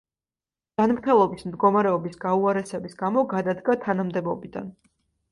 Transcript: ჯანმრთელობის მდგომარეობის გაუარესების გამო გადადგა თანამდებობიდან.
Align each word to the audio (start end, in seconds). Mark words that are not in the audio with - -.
ჯანმრთელობის 0.81 1.43
მდგომარეობის 1.49 2.17
გაუარესების 2.23 2.95
გამო 3.01 3.23
გადადგა 3.35 3.75
თანამდებობიდან. 3.85 4.73